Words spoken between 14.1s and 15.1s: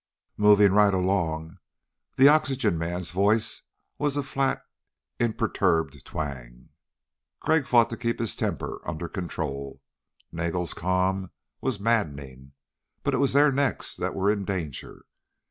were in danger.